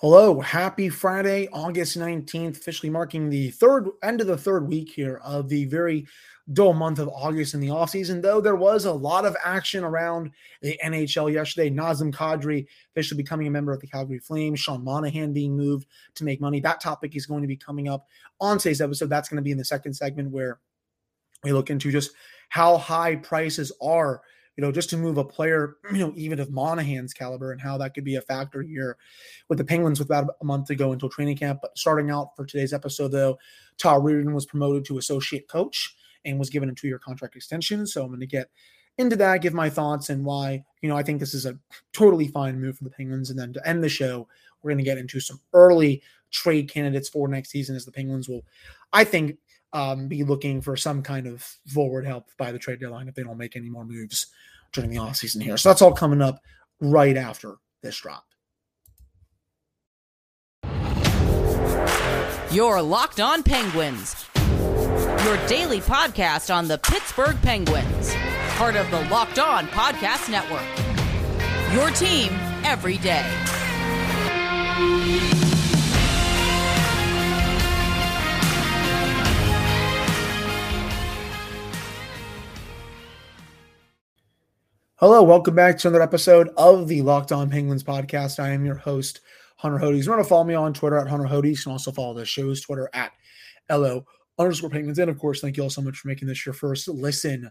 [0.00, 5.20] Hello, happy Friday, August 19th, officially marking the third end of the third week here
[5.24, 6.06] of the very
[6.52, 8.22] dull month of August in the offseason.
[8.22, 10.30] Though there was a lot of action around
[10.62, 11.68] the NHL yesterday.
[11.68, 16.22] Nazem Kadri officially becoming a member of the Calgary Flames, Sean Monahan being moved to
[16.22, 16.60] make money.
[16.60, 18.06] That topic is going to be coming up
[18.40, 19.10] on today's episode.
[19.10, 20.60] That's going to be in the second segment where
[21.42, 22.12] we look into just
[22.50, 24.22] how high prices are
[24.58, 27.78] you know, just to move a player, you know, even of Monahan's caliber and how
[27.78, 28.98] that could be a factor here
[29.48, 31.60] with the Penguins with about a month to go until training camp.
[31.62, 33.38] But starting out for today's episode, though,
[33.78, 35.94] Todd Reirden was promoted to associate coach
[36.24, 37.86] and was given a two year contract extension.
[37.86, 38.50] So I'm going to get
[38.98, 41.56] into that, give my thoughts and why, you know, I think this is a
[41.92, 43.30] totally fine move for the Penguins.
[43.30, 44.26] And then to end the show,
[44.60, 46.02] we're going to get into some early
[46.32, 48.42] trade candidates for next season as the Penguins will,
[48.92, 49.38] I think,
[49.72, 53.22] um, be looking for some kind of forward help by the trade deadline if they
[53.22, 54.26] don't make any more moves
[54.72, 55.56] during the offseason here.
[55.56, 56.40] So that's all coming up
[56.80, 58.24] right after this drop.
[62.50, 68.14] Your Locked On Penguins, your daily podcast on the Pittsburgh Penguins,
[68.56, 70.64] part of the Locked On Podcast Network.
[71.74, 72.30] Your team
[72.64, 73.26] every day.
[85.00, 88.42] Hello, welcome back to another episode of the Locked On Penguins podcast.
[88.42, 89.20] I am your host,
[89.56, 90.04] Hunter Hodes.
[90.04, 91.50] You want to follow me on Twitter at Hunter Hodes.
[91.50, 93.12] You can also follow the show's Twitter at
[93.70, 94.04] LO
[94.40, 94.98] underscore Penguins.
[94.98, 97.48] And of course, thank you all so much for making this your first listen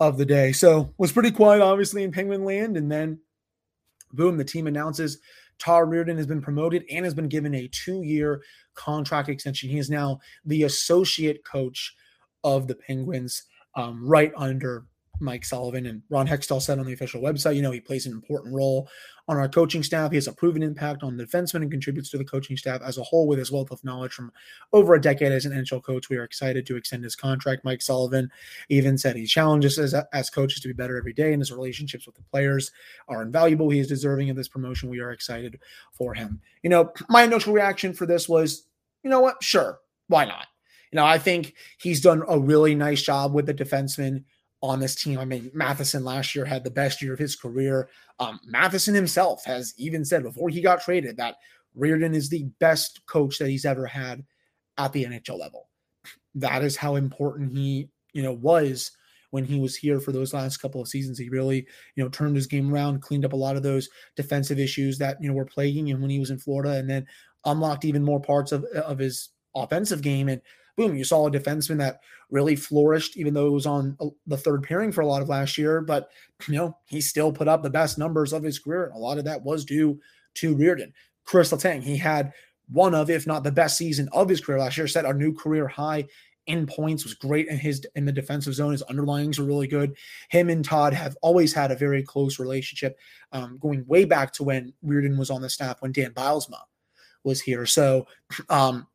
[0.00, 0.52] of the day.
[0.52, 2.78] So it was pretty quiet, obviously, in Penguin land.
[2.78, 3.20] And then
[4.14, 5.18] boom, the team announces
[5.58, 8.40] Todd Reirden has been promoted and has been given a two-year
[8.72, 9.68] contract extension.
[9.68, 11.94] He is now the associate coach
[12.42, 13.42] of the Penguins,
[13.74, 14.86] um, right under
[15.20, 18.12] Mike Sullivan and Ron Hextall said on the official website, you know, he plays an
[18.12, 18.88] important role
[19.28, 20.10] on our coaching staff.
[20.10, 22.98] He has a proven impact on the defensemen and contributes to the coaching staff as
[22.98, 24.32] a whole with his wealth of knowledge from
[24.72, 26.08] over a decade as an NHL coach.
[26.08, 27.64] We are excited to extend his contract.
[27.64, 28.30] Mike Sullivan
[28.68, 32.06] even said he challenges as, as coaches to be better every day, and his relationships
[32.06, 32.70] with the players
[33.08, 33.70] are invaluable.
[33.70, 34.88] He is deserving of this promotion.
[34.88, 35.58] We are excited
[35.92, 36.40] for him.
[36.62, 38.66] You know, my initial reaction for this was,
[39.02, 39.42] you know what?
[39.42, 39.80] Sure.
[40.08, 40.46] Why not?
[40.92, 44.24] You know, I think he's done a really nice job with the defensemen
[44.62, 45.18] on this team.
[45.18, 47.88] I mean, Matheson last year had the best year of his career.
[48.18, 51.36] Um, Matheson himself has even said before he got traded that
[51.78, 54.24] Reirden is the best coach that he's ever had
[54.78, 55.68] at the NHL level.
[56.34, 58.90] That is how important he, you know, was
[59.30, 61.18] when he was here for those last couple of seasons.
[61.18, 64.58] He really, you know, turned his game around, cleaned up a lot of those defensive
[64.58, 67.06] issues that, you know, were plaguing him when he was in Florida and then
[67.44, 70.28] unlocked even more parts of, of his offensive game.
[70.28, 70.40] And
[70.76, 72.00] boom, you saw a defenseman that
[72.30, 75.56] really flourished, even though it was on the third pairing for a lot of last
[75.56, 75.80] year.
[75.80, 76.10] But,
[76.48, 78.84] you know, he still put up the best numbers of his career.
[78.86, 80.00] And a lot of that was due
[80.34, 80.92] to Reirden.
[81.24, 82.32] Kris Letang, he had
[82.68, 85.32] one of, if not the best season of his career last year, set a new
[85.32, 86.06] career high
[86.46, 88.72] in points, was great in his in the defensive zone.
[88.72, 89.96] His underlyings are really good.
[90.30, 92.98] Him and Todd have always had a very close relationship,
[93.32, 96.60] um, going way back to when Reirden was on the staff when Dan Bylsma
[97.24, 97.66] was here.
[97.66, 98.06] So
[98.48, 98.86] um,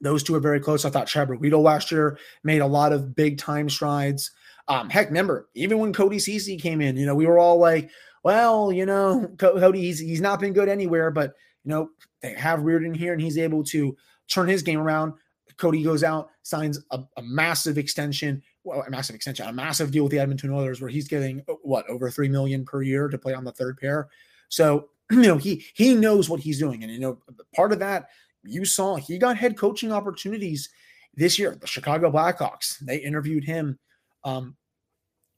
[0.00, 0.84] those two are very close.
[0.84, 4.30] I thought Chad Ruhwedel last year made a lot of big time strides.
[4.68, 7.90] Um, heck, remember, even when Cody Ceci came in, you know, we were all like,
[8.22, 11.90] well, you know, Cody, he's, he's not been good anywhere, but, you know,
[12.22, 13.96] they have Reirden here and he's able to
[14.28, 15.14] turn his game around.
[15.56, 20.04] Cody goes out, signs a, a massive extension, well, a massive extension, a massive deal
[20.04, 23.34] with the Edmonton Oilers where he's getting what over three million per year to play
[23.34, 24.08] on the third pair.
[24.48, 26.84] So, you know, he he knows what he's doing.
[26.84, 27.18] And you know,
[27.54, 28.08] part of that
[28.48, 30.68] you saw he got head coaching opportunities
[31.14, 31.56] this year.
[31.60, 33.78] The Chicago Blackhawks, they interviewed him
[34.24, 34.56] um,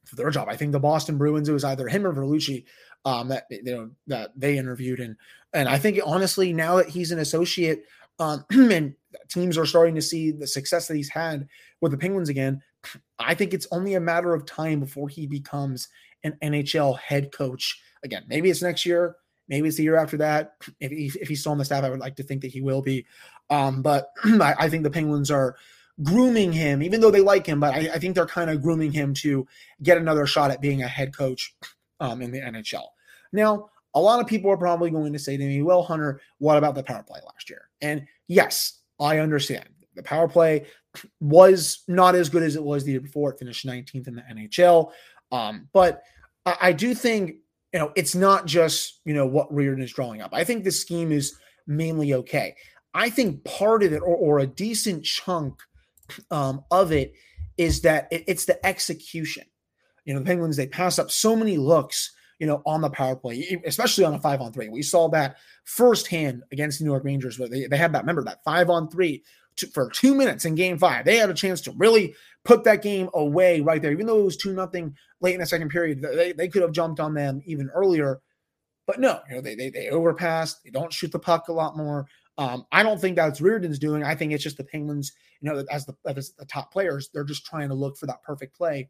[0.05, 0.49] for their job.
[0.49, 2.65] I think the Boston Bruins, it was either him or Vellucci
[3.05, 5.17] um, that you know that they interviewed, and
[5.53, 7.85] and I think honestly now that he's an associate,
[8.19, 8.95] um, and
[9.29, 11.49] teams are starting to see the success that he's had
[11.81, 12.61] with the Penguins again.
[13.19, 15.89] I think it's only a matter of time before he becomes
[16.25, 18.25] an NHL head coach again.
[18.29, 19.17] Maybe it's next year.
[19.51, 20.55] Maybe it's the year after that.
[20.79, 22.63] If, he, if he's still on the staff, I would like to think that he
[22.63, 23.05] will be.
[23.51, 25.57] Um, but I, I, think the Penguins are
[26.05, 27.59] grooming him, even though they like him.
[27.59, 29.47] But I, I think they're kind of grooming him to
[29.83, 31.53] get another shot at being a head coach
[31.99, 32.85] um, in the NHL.
[33.33, 36.57] Now, a lot of people are probably going to say to me, "Well, Hunter, what
[36.57, 40.67] about the power play last year?" And yes, I understand the power play
[41.19, 43.33] was not as good as it was the year before.
[43.33, 44.93] It finished 19th in the NHL,
[45.33, 46.03] um, but
[46.47, 47.39] I, I do think
[47.73, 50.31] you know, it's not just, you know, what Reirden is drawing up.
[50.33, 51.37] I think the scheme is
[51.67, 52.57] mainly okay.
[52.95, 55.61] I think part of it, or, or a decent chunk
[56.31, 57.15] um, of it,
[57.57, 59.45] is that it, it's the execution.
[60.05, 63.15] You know, the Penguins, they pass up so many looks, you know, on the power
[63.15, 64.69] play, especially on a five on three.
[64.69, 68.25] We saw that firsthand against the New York Rangers, where they, they had that, remember
[68.25, 69.23] that five on three
[69.57, 71.05] to, for two minutes in game five.
[71.05, 72.15] They had a chance to really
[72.45, 75.47] put that game away right there, even though it was two nothing late in the
[75.47, 76.01] second period.
[76.01, 78.21] They, they could have jumped on them even earlier.
[78.87, 80.57] But no, you know, they, they, they overpass.
[80.65, 82.07] They don't shoot the puck a lot more.
[82.39, 84.03] Um, I don't think that's Reirden's doing.
[84.03, 87.23] I think it's just the Penguins, you know, as the, as the top players, they're
[87.23, 88.89] just trying to look for that perfect play,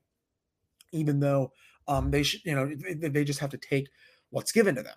[0.93, 1.53] even though
[1.89, 3.89] um, they should, you know, they, they just have to take
[4.31, 4.95] what's given to them.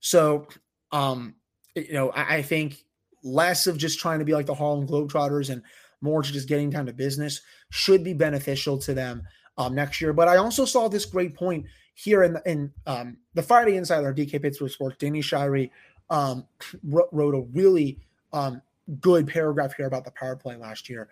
[0.00, 0.48] So,
[0.90, 1.36] um,
[1.76, 2.84] you know, I, I think
[3.26, 5.62] less of just trying to be like the Harlem Globetrotters and
[6.00, 7.40] more to just getting down to business
[7.70, 9.22] should be beneficial to them
[9.58, 10.12] um, next year.
[10.12, 14.14] But I also saw this great point here in the, in um, the Friday Insider,
[14.14, 14.96] DK Pittsburgh Sports.
[14.98, 15.70] Danny Shirey
[16.10, 16.46] um,
[16.84, 17.98] wrote a really
[18.32, 18.62] um,
[19.00, 21.08] good paragraph here about the power play last year.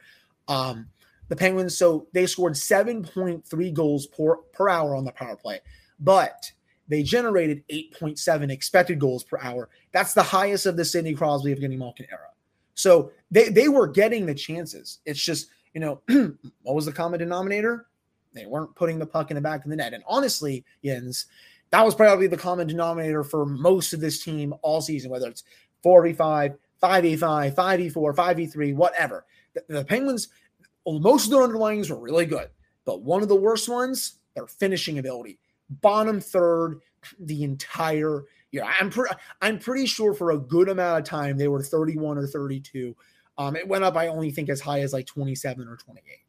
[0.49, 0.89] Um,
[1.29, 5.61] the Penguins, so they scored 7.3 goals per, per hour on the power play,
[5.99, 6.53] but
[6.89, 9.69] they generated 8.7 expected goals per hour.
[9.93, 12.29] That's the highest of the Sidney Crosby, of Evgeny Malkin era.
[12.75, 14.99] So they, they were getting the chances.
[15.07, 16.01] It's just, you know,
[16.63, 17.87] what was the common denominator?
[18.35, 19.95] They weren't putting the puck in the back of the net.
[19.95, 21.27] And honestly, Jens,
[21.71, 25.45] that was probably the common denominator for most of this team all season, whether it's
[25.85, 29.25] 4v5, 5v5, 5v4, 5v3, whatever.
[29.55, 30.29] The, the Penguins,
[30.87, 32.49] most of their underlyings were really good,
[32.85, 35.39] but one of the worst ones, their finishing ability.
[35.69, 36.81] Bottom third
[37.19, 38.65] the entire year.
[38.81, 39.11] I'm, pre-
[39.43, 42.95] I'm pretty sure for a good amount of time they were 31 or 32.
[43.37, 46.25] Um, it went up, I only think, as high as like 27 or 28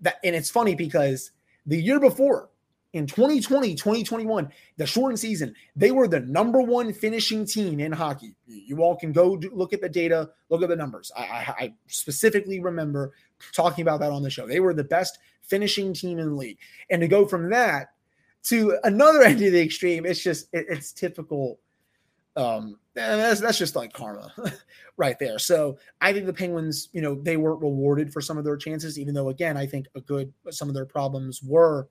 [0.00, 1.32] that and it's funny because
[1.66, 2.50] the year before
[2.92, 8.34] in 2020 2021 the shortened season they were the number one finishing team in hockey.
[8.46, 11.12] You all can go do, look at the data look at the numbers.
[11.16, 13.12] I, I, I, specifically remember
[13.52, 14.46] talking about that on the show.
[14.46, 16.58] They were the best finishing team in the league.
[16.90, 17.90] And to go from that
[18.44, 21.58] to another end of the extreme it's just it, it's typical
[22.36, 24.32] um that's that's just like karma
[24.96, 25.38] right there.
[25.38, 28.98] So i think the penguins you know they weren't rewarded for some of their chances
[28.98, 31.88] even though again i think a good some of their problems were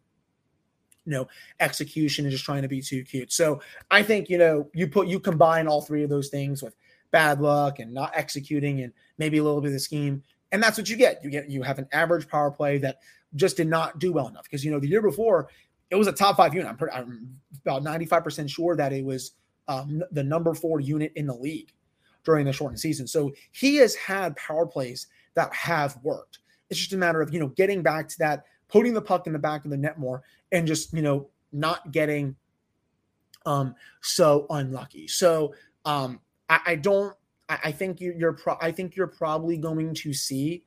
[1.06, 1.28] you know
[1.60, 3.32] execution and just trying to be too cute.
[3.32, 3.62] So
[3.92, 6.76] i think you know you put you combine all three of those things with
[7.12, 10.78] bad luck and not executing and maybe a little bit of the scheme and that's
[10.78, 11.24] what you get.
[11.24, 13.00] You get you have an average power play that
[13.36, 15.50] just did not do well enough because you know the year before
[15.90, 19.32] it was a top five unit i'm, pretty, I'm about 95% sure that it was
[19.68, 21.72] um, the number four unit in the league
[22.24, 23.08] during the shortened season.
[23.08, 26.40] So he has had power plays that have worked.
[26.70, 29.34] It's just a matter of, you know, getting back to that, putting the puck in
[29.34, 32.36] the back of the net more and just, you know, not getting
[33.46, 35.08] um so unlucky.
[35.08, 35.56] So
[35.86, 36.20] um
[36.50, 37.16] I, I don't
[37.48, 40.64] I, I think you, you're pro- I think you're probably going to see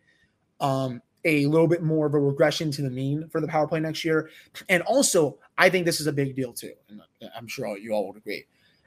[0.59, 3.81] um a little bit more of a regression to the mean for the power play
[3.81, 4.31] next year.
[4.69, 6.73] And also, I think this is a big deal too.
[6.89, 8.45] And uh, I'm sure you all would agree.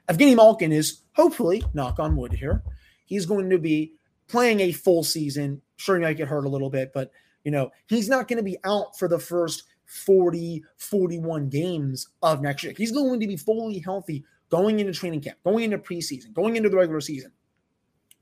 [0.08, 2.62] Evgeny Malkin is hopefully, knock on wood here,
[3.04, 3.92] he's going to be
[4.28, 5.62] playing a full season.
[5.76, 7.10] Sure, he might get hurt a little bit, but
[7.44, 12.42] you know, he's not going to be out for the first 40, 41 games of
[12.42, 12.74] next year.
[12.76, 16.68] He's going to be fully healthy going into training camp, going into preseason, going into
[16.68, 17.32] the regular season.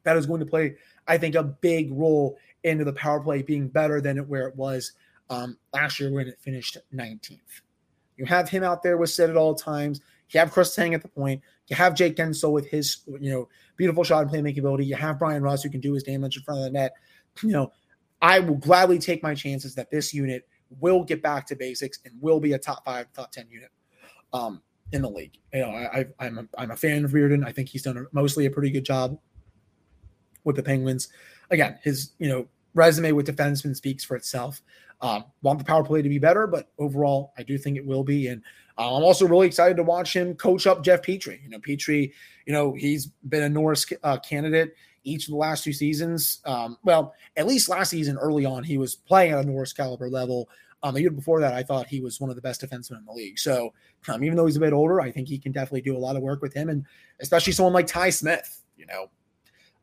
[0.04, 3.68] That is going to play, I think, a big role into the power play being
[3.68, 4.92] better than it, where it was
[5.30, 7.40] um, last year when it finished 19th.
[8.16, 10.00] You have him out there with Sid at all times.
[10.30, 11.42] You have Chris Tang at the point.
[11.68, 14.86] You have Jake Guentzel with his, you know, beautiful shot and playmaking ability.
[14.86, 16.92] You have Bryan Rust who can do his damage in front of the net.
[17.42, 17.72] You know,
[18.22, 20.46] I will gladly take my chances that this unit
[20.80, 23.70] will get back to basics and will be a top five, top ten unit
[24.32, 25.38] um, in the league.
[25.52, 27.46] You know, I, I'm a, I'm a fan of Reirden.
[27.46, 29.18] I think he's done mostly a pretty good job
[30.44, 31.08] with the Penguins.
[31.50, 34.62] Again, his you know resume with defensemen speaks for itself.
[35.00, 38.04] Um, want the power play to be better, but overall, I do think it will
[38.04, 38.28] be.
[38.28, 38.42] And
[38.78, 41.42] uh, I'm also really excited to watch him coach up Jeff Petry.
[41.42, 42.12] You know, Petry,
[42.46, 44.74] you know, he's been a Norris uh, candidate
[45.04, 46.40] each of the last two seasons.
[46.44, 50.08] Um, well, at least last season, early on, he was playing at a Norris caliber
[50.08, 50.48] level.
[50.82, 53.04] Um, the year before that, I thought he was one of the best defensemen in
[53.06, 53.38] the league.
[53.38, 53.72] So,
[54.08, 56.16] um, even though he's a bit older, I think he can definitely do a lot
[56.16, 56.84] of work with him, and
[57.20, 58.62] especially someone like Ty Smith.
[58.76, 59.08] You know,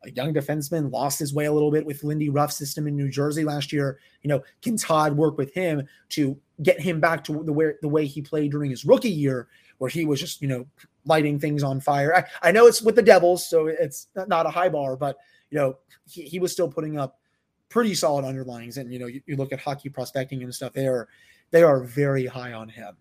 [0.04, 3.08] a young defenseman lost his way a little bit with Lindy Ruff's system in New
[3.08, 3.98] Jersey last year.
[4.22, 7.88] You know, can Todd work with him to get him back to the way the
[7.88, 10.66] way he played during his rookie year, where he was just you know
[11.04, 12.14] lighting things on fire.
[12.14, 15.18] I, I know it's with the Devils, so it's not a high bar, but
[15.50, 17.18] you know he, he was still putting up
[17.68, 18.76] pretty solid underlines.
[18.78, 21.08] And you know you, you look at hockey prospecting and stuff; they are
[21.50, 22.96] they are very high on him.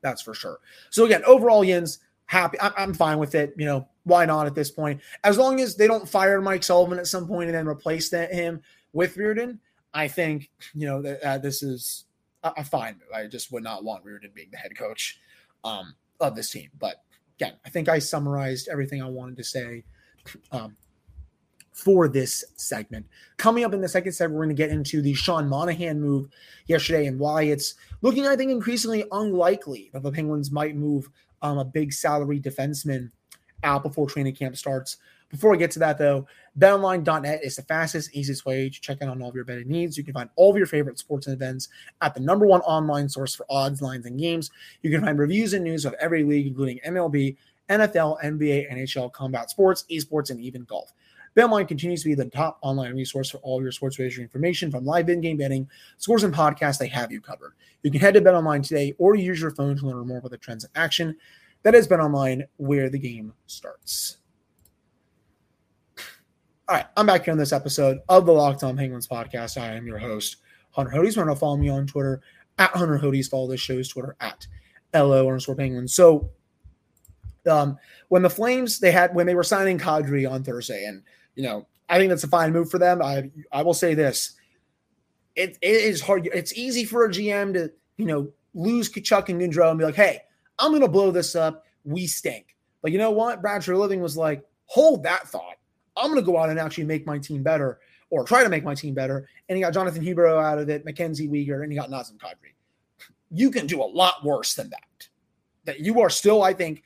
[0.00, 0.58] That's for sure.
[0.90, 2.00] So again, overall, Jens
[2.32, 2.58] happy.
[2.60, 3.54] I, I'm fine with it.
[3.56, 5.00] You know why not at this point?
[5.22, 8.32] As long as they don't fire Mike Sullivan at some point and then replace that,
[8.32, 8.62] him
[8.92, 9.58] with Reirden,
[9.94, 12.06] I think you know that uh, this is
[12.42, 13.12] a, a fine move.
[13.14, 15.20] I just would not want Reirden being the head coach
[15.62, 16.70] um, of this team.
[16.78, 17.02] But
[17.38, 19.84] again, I think I summarized everything I wanted to say
[20.50, 20.76] um,
[21.72, 23.06] for this segment.
[23.36, 26.28] Coming up in the second segment, we're going to get into the Sean Monahan move
[26.66, 31.10] yesterday and why it's looking, I think, increasingly unlikely that the Penguins might move
[31.42, 33.10] um, a big salary defenseman
[33.64, 34.96] out before training camp starts.
[35.28, 36.26] Before we get to that, though,
[36.58, 39.96] betonline.net is the fastest, easiest way to check in on all of your betting needs.
[39.96, 41.68] You can find all of your favorite sports and events
[42.02, 44.50] at the number one online source for odds, lines, and games.
[44.82, 47.36] You can find reviews and news of every league, including MLB,
[47.70, 50.92] NFL, NBA, NHL, combat sports, esports, and even golf.
[51.36, 54.84] BetOnline continues to be the top online resource for all your sports wagering information from
[54.84, 56.78] live in-game betting, scores, and podcasts.
[56.78, 57.54] They have you covered.
[57.82, 60.38] You can head to BetOnline today or use your phone to learn more about the
[60.38, 61.16] trends in action.
[61.62, 64.18] That has BetOnline, where the game starts.
[66.68, 69.60] All right, I'm back here on this episode of the Locked On Penguins podcast.
[69.60, 70.36] I am your host,
[70.70, 71.16] Hunter Hodes.
[71.16, 72.20] Remember to follow me on Twitter
[72.58, 73.28] at Hunter Hodes.
[73.28, 74.46] Follow this show's Twitter at
[74.94, 75.94] LO underscore Penguins.
[75.94, 76.30] So,
[77.50, 77.76] um,
[78.08, 81.02] when the Flames they had when they were signing Kadri on Thursday, and
[81.34, 83.02] you know, I think that's a fine move for them.
[83.02, 84.32] I I will say this:
[85.36, 86.28] it, it is hard.
[86.32, 89.94] It's easy for a GM to you know lose Tkachuk and Gaudreau and be like,
[89.94, 90.20] hey,
[90.58, 91.64] I'm going to blow this up.
[91.84, 92.56] We stink.
[92.82, 93.40] But you know what?
[93.40, 95.56] Brad Treliving was like, hold that thought.
[95.96, 97.78] I'm going to go out and actually make my team better
[98.10, 99.28] or try to make my team better.
[99.48, 102.52] And he got Jonathan Huberdeau out of it, Mackenzie Weegar, and he got Nazem Kadri.
[103.30, 105.08] You can do a lot worse than that.
[105.64, 106.82] That you are still, I think,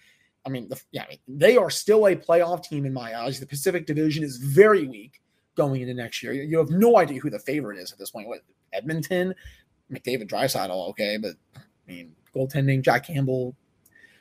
[0.47, 3.41] I mean, the, yeah, they are still a playoff team in my eyes.
[3.41, 5.21] The Pacific Division is very weak
[5.57, 6.33] going into next year.
[6.33, 8.29] You have no idea who the favorite is at this point.
[8.29, 9.35] What Edmonton,
[9.91, 13.57] McDavid, Draisaitl, okay, but I mean, goaltending, Jack Campbell,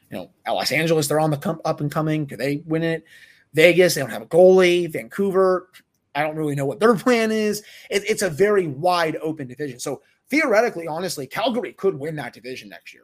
[0.10, 2.26] you know, Los Angeles, they're on the up and coming.
[2.26, 3.06] Could they win it?
[3.54, 4.92] Vegas, they don't have a goalie.
[4.92, 5.70] Vancouver,
[6.16, 7.62] I don't really know what their plan is.
[7.90, 9.80] It, it's a very wide open division.
[9.80, 13.04] So theoretically, honestly, Calgary could win that division next year,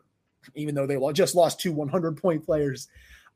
[0.55, 2.87] even though they just lost two 100 point players.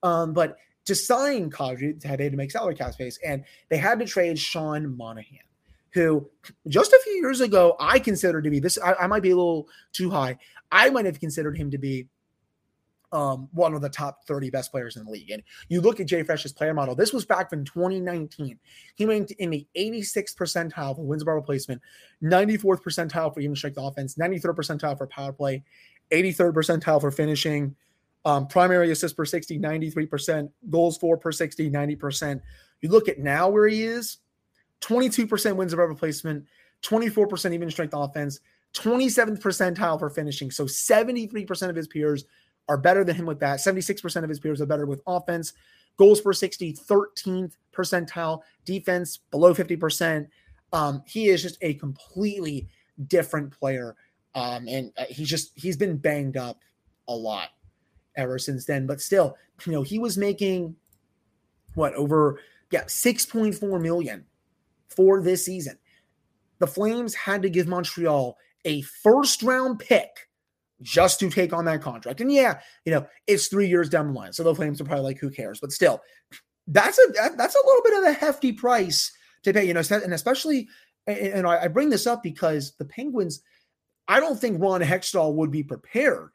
[0.06, 3.98] Um, but to sign Kadri, they had to make salary cap space, and they had
[4.00, 5.40] to trade Sean Monahan,
[5.94, 6.30] who
[6.68, 8.78] just a few years ago I considered to be this.
[8.78, 10.38] I, I might be a little too high.
[10.72, 12.08] I might have considered him to be
[13.12, 15.32] um, one of the top 30 best players in the league.
[15.32, 18.60] And you look at JFresh's player model, this was back in 2019.
[18.94, 21.82] He went in the 86th percentile for wins above replacement,
[22.22, 25.64] 94th percentile for even strength offense, 93rd percentile for power play,
[26.12, 27.76] 83rd percentile for finishing,
[28.25, 32.41] um, primary assists per 60, 93%, goals for per 60, 90%.
[32.82, 34.17] You look at now where he is
[34.82, 36.46] 22% wins above replacement,
[36.82, 38.39] 24% even strength offense,
[38.74, 40.51] 27th percentile for finishing.
[40.51, 42.25] So 73% of his peers
[42.67, 43.60] are better than him with that.
[43.60, 45.53] 76% of his peers are better with offense.
[45.98, 48.41] Goals per 60, 13th percentile.
[48.65, 50.27] Defense below 50%.
[50.74, 52.67] Um, he is just a completely
[53.08, 53.96] different player.
[54.34, 56.60] Um, and uh, he's just, he's been banged up
[57.08, 57.50] a lot
[58.18, 58.88] ever since then.
[58.88, 60.76] But still, you know, he was making
[61.74, 62.40] what over,
[62.72, 64.26] yeah, 6.4 million
[64.88, 65.78] for this season.
[66.60, 70.30] The Flames had to give Montreal a first round pick
[70.82, 72.22] just to take on that contract.
[72.22, 74.34] And yeah, you know, it's three years down the line.
[74.34, 75.60] So the Flames are probably like, who cares?
[75.60, 76.02] But still,
[76.68, 79.12] that's a that, that's a little bit of a hefty price
[79.44, 80.68] to pay, you know, and especially
[81.08, 83.42] and I bring this up because the Penguins,
[84.08, 86.32] I don't think Ron Hextall would be prepared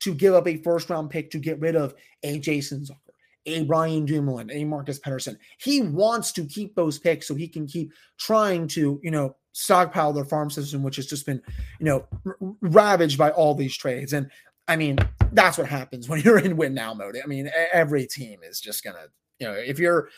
[0.00, 3.12] to give up a first round pick to get rid of a Jason Zucker,
[3.46, 5.36] a Brian Dumoulin, a Marcus Pettersson.
[5.58, 10.12] He wants to keep those picks so he can keep trying to, you know, stockpile
[10.12, 11.40] their farm system, which has just been,
[11.80, 14.12] you know, r- ravaged by all these trades.
[14.12, 14.30] And
[14.68, 14.98] I mean,
[15.32, 17.16] that's what happens when you're in win now mode.
[17.22, 19.06] I mean, every team is just gonna,
[19.38, 20.08] you know, if you're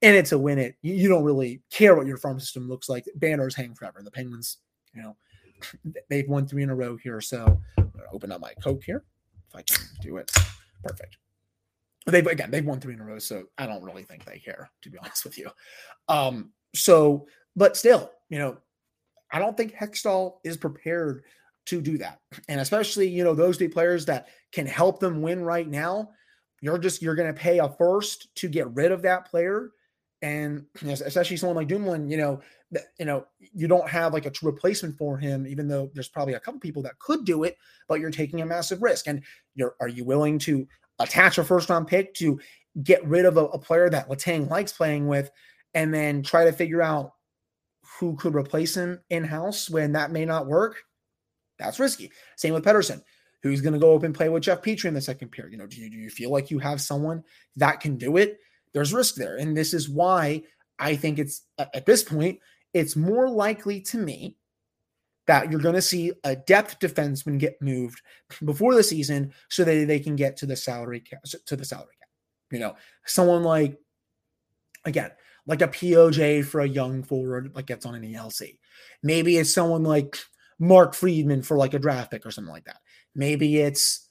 [0.00, 2.88] in it to win it, you, you don't really care what your farm system looks
[2.88, 3.04] like.
[3.16, 4.00] Banners hang forever.
[4.02, 4.58] The Penguins,
[4.94, 5.16] you know,
[6.10, 7.20] they've won three in a row here.
[7.20, 7.60] So
[8.12, 9.04] open up my Coke here.
[9.54, 10.30] I can do it.
[10.82, 11.16] Perfect.
[12.06, 14.70] They've again, they've won three in a row, so I don't really think they care,
[14.82, 15.50] to be honest with you.
[16.08, 18.58] Um, so, but still, you know,
[19.32, 21.24] I don't think Hextall is prepared
[21.66, 22.20] to do that.
[22.48, 26.10] And especially, you know, those two players that can help them win right now,
[26.60, 29.70] you're just you're to pay a first to get rid of that player.
[30.22, 32.40] And especially someone like Dumoulin, you know,
[32.98, 36.40] you know, you don't have like a replacement for him, even though there's probably a
[36.40, 37.56] couple people that could do it,
[37.88, 39.06] but you're taking a massive risk.
[39.06, 39.22] And
[39.54, 40.66] you're are you willing to
[40.98, 42.40] attach a first round pick to
[42.82, 45.30] get rid of a, a player that Letang likes playing with,
[45.74, 47.12] and then try to figure out
[47.98, 50.76] who could replace him in house when that may not work,
[51.58, 52.10] that's risky.
[52.36, 53.02] Same with Pettersson.
[53.42, 55.52] Who's going to go up and play with Jeff Petry in the second period?
[55.52, 57.22] You know, do you, do you feel like you have someone
[57.56, 58.38] that can do it?
[58.72, 59.36] There's risk there.
[59.36, 60.44] And this is why
[60.78, 62.40] I think it's at this point,
[62.74, 64.36] it's more likely to me
[65.26, 68.02] that you're going to see a depth defenseman get moved
[68.44, 71.94] before the season so that they can get to the salary cap, to the salary
[71.98, 72.08] cap.
[72.50, 72.76] You know,
[73.06, 73.78] someone like
[74.84, 75.10] again,
[75.46, 78.58] like a POJ for a young forward like gets on an ELC.
[79.02, 80.18] Maybe it's someone like
[80.58, 82.80] Mark Friedman for like a draft pick or something like that.
[83.14, 84.08] Maybe it's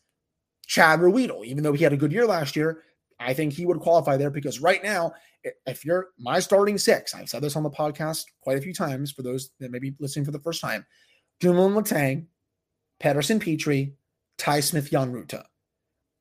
[0.65, 2.83] Chad Ruhwedel, even though he had a good year last year.
[3.19, 5.13] I think he would qualify there because right now,
[5.65, 9.11] if you're my starting six, I've said this on the podcast quite a few times
[9.11, 10.85] for those that may be listening for the first time.
[11.39, 12.27] Dumoulin Letang,
[13.01, 13.93] Pettersson Petry,
[14.37, 15.43] Ty Smith, Jan Rutta.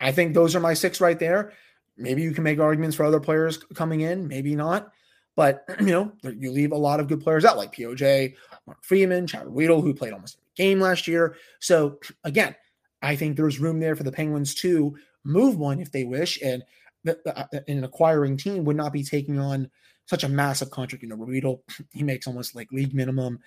[0.00, 1.52] I think those are my six right there.
[1.96, 4.90] Maybe you can make arguments for other players coming in, maybe not.
[5.36, 8.34] But you know, you leave a lot of good players out, like POJ,
[8.66, 11.36] Mark Friedman, Chad Ruhwedel, who played almost every game last year.
[11.60, 12.54] So again,
[13.00, 16.62] I think there's room there for the Penguins to move one if they wish, and
[17.04, 19.70] an acquiring team would not be taking on
[20.06, 21.02] such a massive contract.
[21.02, 21.60] You know, Ruhwedel,
[21.92, 23.38] he makes almost like league minimum.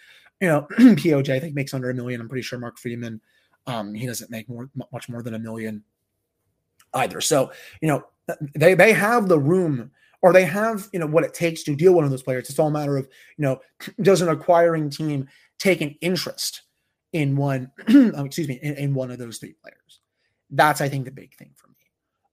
[0.42, 2.22] You know, POJ I think makes under a million.
[2.22, 3.22] I'm pretty sure Mark Friedman,
[3.68, 5.84] um, he doesn't make more much more than a million
[6.94, 7.22] either.
[7.22, 8.06] So you know,
[8.56, 11.92] they they have the room or they have you know what it takes to deal
[11.92, 12.50] with one of those players.
[12.50, 13.08] It's all a matter of
[13.38, 13.60] you know
[14.02, 16.64] does an acquiring team take an interest
[17.14, 20.00] in one um, excuse me in, in, one of those three players.
[20.50, 21.65] That's I think the big thing for.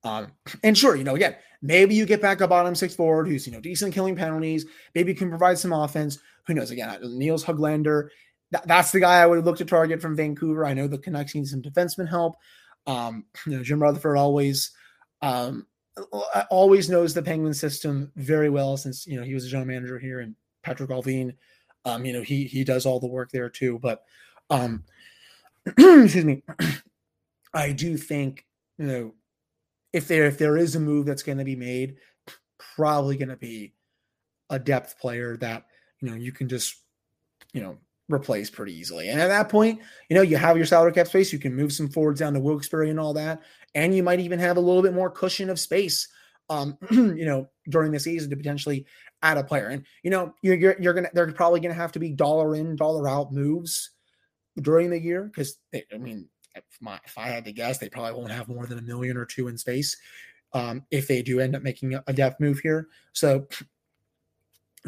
[0.05, 0.33] Um,
[0.63, 3.53] and sure, you know, again, maybe you get back a bottom six forward who's you
[3.53, 4.67] know decent killing penalties.
[4.95, 6.19] Maybe can provide some offense.
[6.47, 6.71] Who knows?
[6.71, 8.09] Again, Nils Hoglander.
[8.51, 10.67] That, that's the guy I would look to target from Vancouver.
[10.67, 12.37] I know the Canucks need some defenseman help.
[12.87, 14.73] Um, you know, Jim Rutherford always
[15.23, 15.67] um,
[16.51, 19.99] always knows the Penguin system very well since you know he was a general manager
[19.99, 21.35] here and Patrik Allvin.
[21.85, 23.79] Um, you know, he he does all the work there too.
[23.79, 24.03] But
[24.51, 24.85] um
[25.67, 26.43] excuse me,
[27.55, 28.47] I do think,
[28.79, 29.15] you know,
[29.93, 31.97] if there if there is a move that's going to be made,
[32.77, 33.75] probably going to be
[34.51, 35.67] a depth player that,
[36.01, 36.77] you know, you can just,
[37.53, 39.09] you know, replace pretty easily.
[39.09, 41.73] And at that point, you know, you have your salary cap space, you can move
[41.73, 43.41] some forwards down to Wilkes-Barre and all that,
[43.75, 46.09] and you might even have a little bit more cushion of space
[46.53, 48.87] um, you know, during the season to potentially
[49.23, 49.69] add a player.
[49.69, 52.77] And you know, you're you're, you're gonna they're probably gonna have to be dollar in,
[52.77, 53.91] dollar out moves
[54.61, 58.19] during the year because I mean, if, my, if I had to guess, they probably
[58.19, 59.97] won't have more than a million or two in space
[60.53, 62.89] um, if they do end up making a, depth move here.
[63.13, 63.67] So, you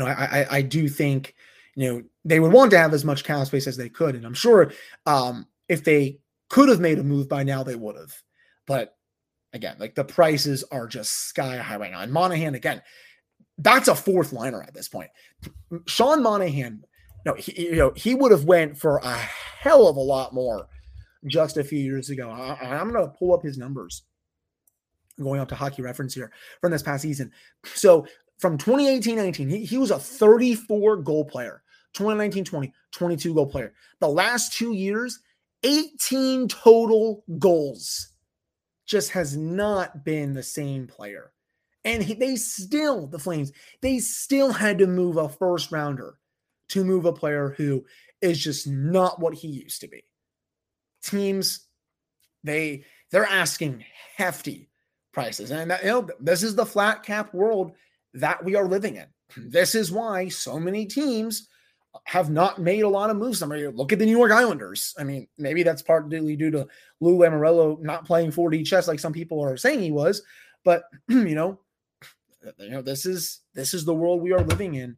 [0.04, 1.34] know, I, I, I do think
[1.76, 4.24] you know they would want to have as much cap space as they could, and
[4.24, 4.72] I'm sure
[5.06, 8.14] um, if they could have made a move by now, they would have.
[8.66, 8.96] But
[9.52, 12.00] again, like the prices are just sky high right now.
[12.00, 12.82] And Monahan, again,
[13.58, 15.10] that's a fourth liner at this point.
[15.86, 16.84] Sean Monahan,
[17.24, 20.68] no, he, you know, he would have went for a hell of a lot more
[21.26, 22.30] just a few years ago.
[22.30, 24.02] I, am going to pull up his numbers
[25.20, 27.30] going up to hockey reference here from this past season.
[27.74, 28.06] So
[28.38, 31.62] from 2018-19, he, he was a 34 goal player.
[31.94, 33.72] 2019-20, 22 goal player.
[34.00, 35.20] The last two years,
[35.62, 38.08] 18 total goals.
[38.86, 41.32] Just has not been the same player.
[41.84, 46.18] And he, they still, the Flames, they still had to move a first rounder
[46.70, 47.84] to move a player who
[48.20, 50.04] is just not what he used to be.
[51.04, 51.66] Teams,
[52.42, 53.84] they they're asking
[54.16, 54.68] hefty
[55.12, 57.72] prices, and that, you know this is the flat cap world
[58.14, 59.06] that we are living in.
[59.50, 61.48] This is why so many teams
[62.04, 63.42] have not made a lot of moves.
[63.42, 64.94] I mean, look at the New York Islanders.
[64.98, 66.66] I mean, maybe that's partly due to
[67.00, 70.22] Lou Lamoriello not playing 4D chess like some people are saying he was,
[70.64, 71.60] but you know,
[72.58, 74.96] you know, this is this is the world we are living in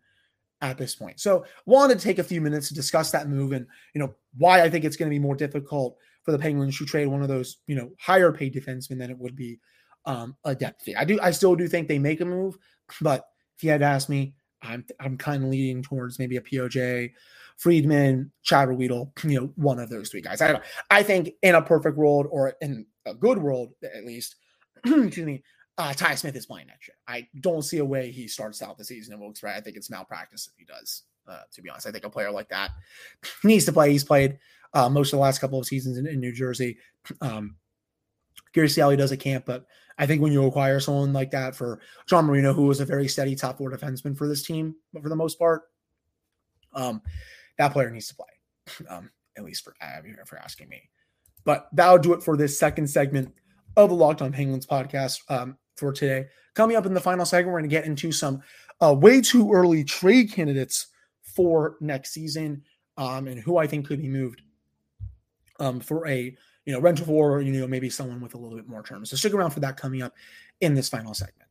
[0.61, 1.21] at this point.
[1.21, 4.63] So wanted to take a few minutes to discuss that move and you know why
[4.63, 7.29] I think it's going to be more difficult for the Penguins to trade one of
[7.29, 9.59] those you know higher paid defensemen than it would be
[10.07, 10.97] um, a depth fee.
[10.97, 12.57] I do I still do think they make a move,
[13.01, 17.13] but if you had asked me, I'm I'm kind of leaning towards maybe a POJ,
[17.57, 20.41] Friedman, Ruhwedel, you know, one of those three guys.
[20.41, 24.37] I don't I think in a perfect world or in a good world at least,
[24.85, 25.43] excuse me,
[25.79, 26.97] uh, Ty Smith is playing next year.
[27.07, 29.57] I don't see a way he starts out the season in Wilkes-Barre.
[29.57, 31.03] I think it's malpractice if he does.
[31.29, 32.71] Uh, to be honest, I think a player like that
[33.45, 33.91] needs to play.
[33.91, 34.39] He's played
[34.73, 36.79] uh, most of the last couple of seasons in, in New Jersey.
[37.21, 37.57] Um,
[38.53, 39.65] curious to see how he does at camp, but
[39.99, 43.07] I think when you acquire someone like that for John Marino, who was a very
[43.07, 45.63] steady top four defenseman for this team, for the most part,
[46.75, 47.01] um,
[47.59, 50.83] that player needs to play, um, at least for uh, for asking me.
[51.45, 53.33] But that'll do it for this second segment
[53.77, 56.27] of the Locked On Penguins podcast um, for today.
[56.55, 58.43] Coming up in the final segment, we're going to get into some
[58.81, 60.89] uh, way too early trade candidates
[61.23, 62.63] for next season
[62.97, 64.43] um, and who I think could be moved
[65.61, 68.69] um, for a you know rental for you know maybe someone with a little bit
[68.69, 69.11] more terms.
[69.11, 70.15] So stick around for that coming up
[70.61, 71.43] in this final segment.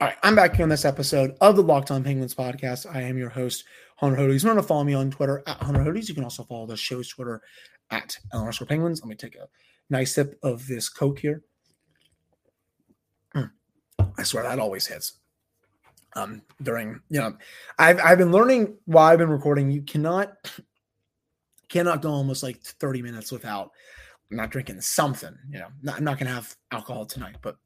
[0.00, 2.92] All right, I'm back here on this episode of the Locked On Penguins podcast.
[2.92, 3.64] I am your host,
[3.96, 4.42] Hunter Hodes.
[4.42, 6.08] You want to follow me on Twitter at Hunter Hodes.
[6.08, 7.40] You can also follow the show's Twitter
[7.90, 9.00] at LRScore Penguins.
[9.00, 9.48] Let me take a
[9.90, 11.42] nice sip of this Coke here.
[13.34, 13.50] Mm.
[14.18, 15.14] I swear that always hits.
[16.16, 17.36] Um, during you know,
[17.78, 19.70] I've I've been learning while I've been recording.
[19.70, 20.36] You cannot
[21.68, 23.72] cannot go almost like 30 minutes without
[24.30, 25.36] not drinking something.
[25.50, 27.56] You know, not, I'm not gonna have alcohol tonight, but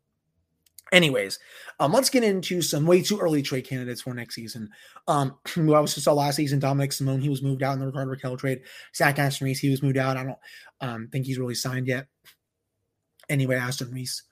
[0.90, 1.38] Anyways,
[1.81, 4.70] um, let's get into some way too early trade candidates for next season.
[5.07, 8.09] Um, was just saw last season Dominik Simon, he was moved out in the Rickard
[8.09, 8.62] Rakell trade.
[8.96, 10.16] Zach Aston Reese, he was moved out.
[10.16, 10.38] I don't
[10.81, 12.07] um, think he's really signed yet.
[13.29, 14.22] Anyway, Aston Reese,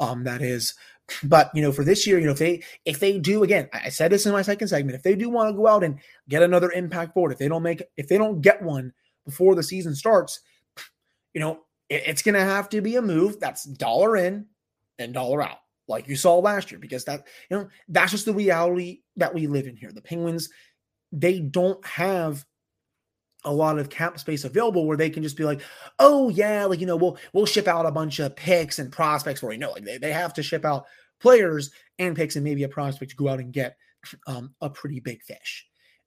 [0.00, 0.74] um, that is.
[1.22, 3.88] But you know, for this year, you know, if they if they do again, I
[3.88, 6.42] said this in my second segment, if they do want to go out and get
[6.42, 8.92] another impact board, if they don't make if they don't get one
[9.24, 10.40] before the season starts,
[11.32, 14.48] you know, it, it's gonna have to be a move that's dollar in
[14.98, 18.34] and dollar out like you saw last year, because that, you know, that's just the
[18.34, 19.90] reality that we live in here.
[19.92, 20.50] The Penguins,
[21.12, 22.44] they don't have
[23.44, 25.62] a lot of cap space available where they can just be like,
[25.98, 29.40] oh yeah, like you know, we'll we'll ship out a bunch of picks and prospects
[29.40, 30.86] for you know, like they, they have to ship out
[31.20, 33.76] players and picks and maybe a prospect to go out and get
[34.26, 35.66] um, a pretty big fish.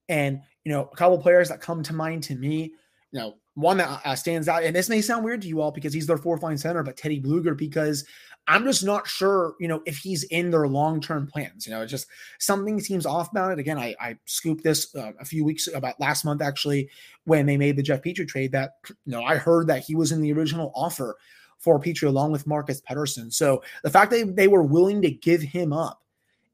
[0.09, 2.73] And you know, a couple players that come to mind to me,
[3.11, 5.71] you know, one that uh, stands out, and this may sound weird to you all
[5.71, 8.05] because he's their fourth line center, but Teddy Bluger, because
[8.47, 11.65] I'm just not sure, you know, if he's in their long term plans.
[11.65, 12.07] You know, it's just
[12.39, 13.59] something seems off about it.
[13.59, 16.89] Again, I, I scooped this uh, a few weeks about last month actually
[17.25, 18.51] when they made the Jeff Petry trade.
[18.51, 21.17] That you know, I heard that he was in the original offer
[21.59, 23.31] for Petry along with Marcus Pettersson.
[23.31, 26.01] So the fact that they were willing to give him up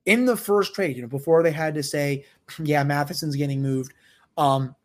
[0.06, 2.26] in the first trade, you know, before they had to say,
[2.62, 3.94] yeah, Matheson's getting moved.
[4.38, 4.76] Um,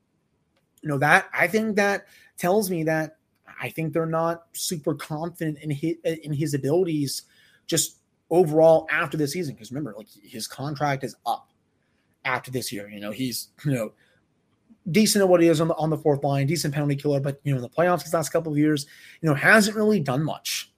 [0.83, 3.17] you know that I think that tells me that
[3.61, 7.23] I think they're not super confident in his, in his abilities
[7.67, 7.99] just
[8.31, 9.55] overall after the season.
[9.55, 11.49] Because remember, like his contract is up
[12.25, 12.89] after this year.
[12.89, 13.93] You know, he's you know
[14.91, 17.41] decent at what he is on the on the fourth line, decent penalty killer, but
[17.45, 18.87] you know in the playoffs these last couple of years,
[19.21, 20.73] you know hasn't really done much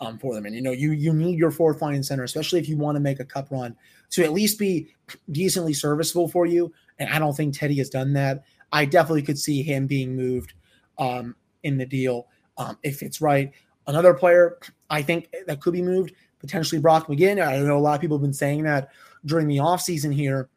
[0.00, 0.46] um, for them.
[0.46, 3.00] And you know you you need your fourth line center, especially if you want to
[3.00, 3.76] make a cup run,
[4.10, 4.88] to at least be
[5.30, 6.72] decently serviceable for you.
[6.98, 8.44] And I don't think Teddy has done that.
[8.72, 10.54] I definitely could see him being moved
[10.98, 13.52] um, in the deal um, if it's right.
[13.86, 14.58] Another player
[14.90, 17.44] I think that could be moved, potentially Brock McGinn.
[17.44, 18.88] I know a lot of people have been saying that
[19.26, 20.48] during the offseason here.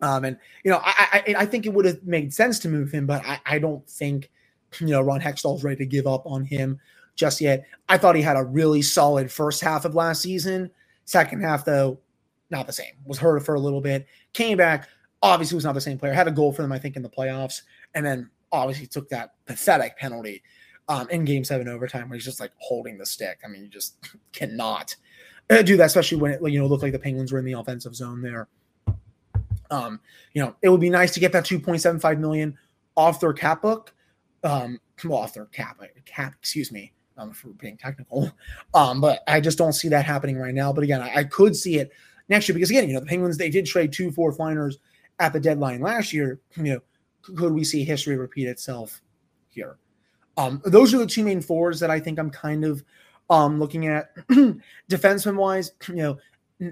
[0.00, 2.90] Um, and, you know, I, I, I think it would have made sense to move
[2.92, 4.30] him, but I, I don't think,
[4.80, 6.78] you know, Ron Hextall's ready to give up on him
[7.14, 7.64] just yet.
[7.88, 10.70] I thought he had a really solid first half of last season.
[11.04, 12.00] Second half, though,
[12.50, 12.94] not the same.
[13.06, 14.06] Was hurt for a little bit.
[14.32, 14.88] Came back.
[15.24, 16.12] Obviously, was not the same player.
[16.12, 17.62] Had a goal for them, I think, in the playoffs,
[17.94, 20.42] and then obviously took that pathetic penalty
[20.88, 23.40] um, in game seven overtime where he's just like holding the stick.
[23.44, 23.96] I mean, you just
[24.32, 24.94] cannot
[25.50, 27.52] uh, do that, especially when it, you know, looked like the Penguins were in the
[27.52, 28.48] offensive zone there.
[29.70, 30.00] Um,
[30.34, 32.56] you know, it would be nice to get that 2.75 million
[32.96, 33.94] off their cap book.
[34.42, 38.30] Um, well, off their cap, uh, cap, excuse me, um, for being technical.
[38.74, 40.72] Um, but I just don't see that happening right now.
[40.72, 41.92] But again, I, I could see it
[42.28, 44.78] next year because again, you know, the Penguins they did trade two fourth liners
[45.18, 46.40] at the deadline last year.
[46.56, 46.80] You know,
[47.22, 49.00] could we see history repeat itself
[49.48, 49.78] here?
[50.36, 52.84] Um, those are the two main fours that I think I'm kind of
[53.30, 54.14] um, looking at.
[54.90, 56.18] Defenseman wise, you know,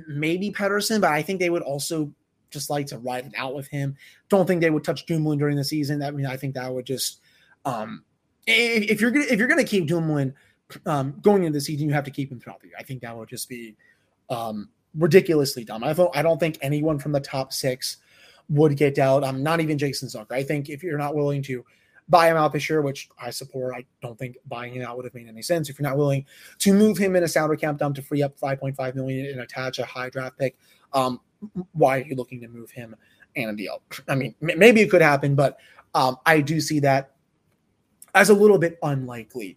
[0.08, 2.12] maybe Pettersson, but I think they would also
[2.50, 3.96] just like to ride it out with him.
[4.28, 6.02] Don't think they would touch Dumoulin during the season.
[6.02, 7.20] I mean, I think that would just
[7.64, 8.04] um,
[8.46, 10.34] if, if you're gonna if you're gonna keep Dumoulin
[10.86, 12.76] um, going into the season, you have to keep him throughout the year.
[12.78, 13.76] I think that would just be
[14.30, 15.84] um, ridiculously dumb.
[15.84, 17.98] I don't I don't think anyone from the top six
[18.48, 19.24] would get out.
[19.24, 20.32] I'm not even Jason Zucker.
[20.32, 21.64] I think if you're not willing to
[22.08, 23.74] buy him out this year, which I support.
[23.74, 26.26] I don't think buying him out would have made any sense if you're not willing
[26.58, 29.78] to move him in a salary cap dump to free up 5.5 million and attach
[29.78, 30.56] a high draft pick.
[30.92, 31.20] Um,
[31.72, 32.94] why are you looking to move him
[33.36, 33.82] and a deal?
[34.08, 35.58] I mean, m- maybe it could happen, but
[35.94, 37.12] um, I do see that
[38.14, 39.56] as a little bit unlikely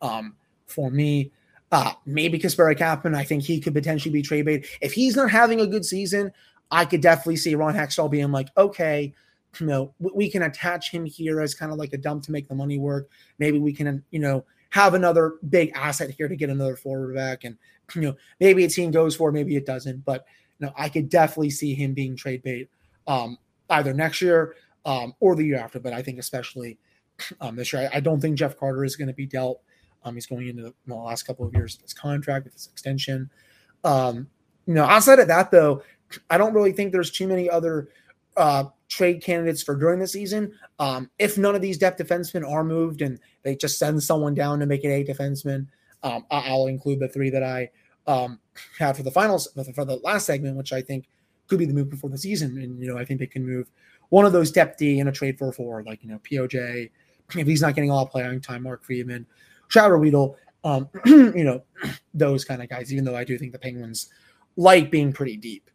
[0.00, 0.36] um,
[0.66, 1.32] for me.
[1.70, 4.66] Uh, maybe Kasperi Kapanen, I think he could potentially be trade bait.
[4.80, 6.32] If he's not having a good season,
[6.70, 9.14] I could definitely see Ron Hextall being like, okay,
[9.58, 12.48] you know, we can attach him here as kind of like a dump to make
[12.48, 13.08] the money work.
[13.38, 17.44] Maybe we can, you know, have another big asset here to get another forward back.
[17.44, 17.56] And,
[17.94, 20.04] you know, maybe a team goes for, maybe it doesn't.
[20.04, 20.26] But,
[20.58, 22.68] you know, I could definitely see him being trade bait
[23.06, 23.38] um,
[23.70, 24.54] either next year
[24.84, 25.80] um, or the year after.
[25.80, 26.78] But I think especially
[27.40, 29.62] um, this year, I, I don't think Jeff Carter is going to be dealt.
[30.04, 32.68] Um, he's going into the, the, last couple of years of his contract with his
[32.72, 33.30] extension.
[33.84, 34.28] Um,
[34.66, 35.82] you know, outside of that, though,
[36.30, 37.88] I don't really think there's too many other
[38.36, 40.52] uh, trade candidates for during the season.
[40.78, 44.60] Um, if none of these depth defensemen are moved and they just send someone down
[44.60, 45.66] to make it a defenseman,
[46.02, 47.70] um, I'll include the three that I
[48.06, 48.38] um,
[48.78, 51.08] had for the finals for the last segment, which I think
[51.48, 52.58] could be the move before the season.
[52.58, 53.70] And you know, I think they can move
[54.10, 56.90] one of those depth D in a trade for a like you know, POJ.
[57.34, 59.26] If he's not getting all playing time, Mark Friedman,
[59.68, 61.62] Chad Ruhwedel, um, you know,
[62.14, 62.92] those kind of guys.
[62.92, 64.08] Even though I do think the Penguins
[64.56, 65.70] like being pretty deep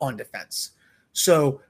[0.00, 0.72] on defense.
[1.12, 1.60] So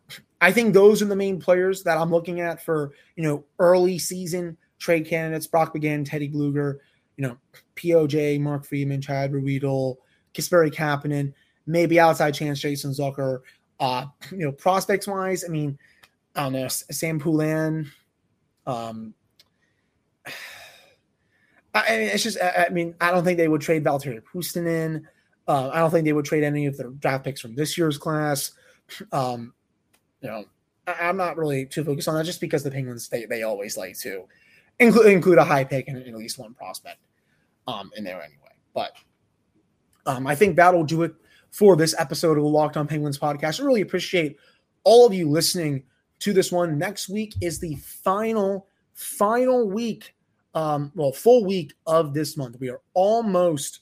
[0.41, 3.99] I think those are the main players that I'm looking at for, you know, early
[3.99, 5.47] season trade candidates.
[5.47, 6.79] Brock McGinn, Teddy Bluger,
[7.17, 7.37] you know,
[7.77, 9.97] POJ, Mark Friedman, Chad Ruhwedel,
[10.35, 11.33] Kasperi Kapanen,
[11.67, 13.41] maybe outside chance Jason Zucker.
[13.81, 15.79] Uh, you know, prospects wise, I mean,
[16.35, 17.91] I don't know, Sam Poulin.
[18.67, 19.14] Um,
[21.75, 25.05] I mean, it's just, I mean, I don't think they would trade Valtteri Puustinen.
[25.49, 27.97] Uh, I don't think they would trade any of their draft picks from this year's
[27.97, 28.53] class.
[29.13, 29.55] Um,
[30.21, 30.45] you know,
[30.87, 33.77] I, am not really too focused on that just because the Penguins they, they always
[33.77, 34.25] like to
[34.79, 36.99] include include a high pick and, and at least one prospect
[37.67, 38.53] um, in there anyway.
[38.75, 38.93] But
[40.07, 41.15] um, I think that'll do it
[41.51, 43.61] for this episode of the Locked On Penguins podcast.
[43.61, 44.37] I really appreciate
[44.85, 45.83] all of you listening
[46.21, 46.79] to this one.
[46.79, 50.15] Next week is the final final week,
[50.55, 52.57] um, well, full week of this month.
[52.61, 53.81] We are almost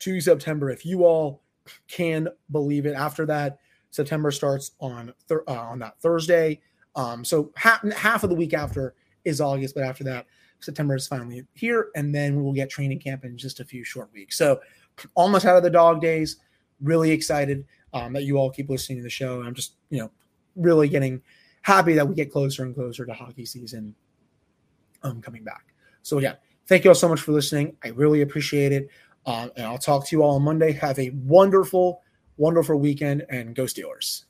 [0.00, 0.70] to September.
[0.70, 1.42] If you all
[1.88, 3.58] can believe it, after that
[3.90, 6.60] September starts on thir- uh, on that Thursday.
[6.94, 10.26] Um, so half, half of the week after is August, but after that,
[10.60, 13.84] September is finally here, and then we will get training camp in just a few
[13.84, 14.38] short weeks.
[14.38, 14.60] So
[15.14, 16.36] almost out of the dog days.
[16.82, 19.42] Really excited um, that you all keep listening to the show.
[19.42, 20.10] I'm just you know
[20.56, 21.22] really getting
[21.62, 23.94] happy that we get closer and closer to hockey season
[25.02, 25.74] um, coming back.
[26.02, 27.76] So again, thank you all so much for listening.
[27.82, 28.88] I really appreciate it.
[29.26, 30.72] Uh, and I'll talk to you all on Monday.
[30.72, 32.02] Have a wonderful
[32.38, 34.24] wonderful weekend and go Steelers.